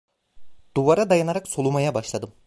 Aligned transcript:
Duvara 0.75 1.05
dayanarak 1.09 1.47
solumaya 1.47 1.93
başladım. 1.93 2.33